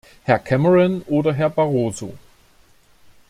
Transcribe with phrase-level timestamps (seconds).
[0.23, 2.17] Herr Cameron oder Herr Barroso?